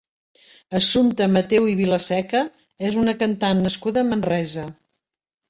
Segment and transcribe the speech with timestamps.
[0.77, 2.41] Assumpta Mateu i Vilaseca
[2.91, 4.67] és una cantant nascuda a Manresa.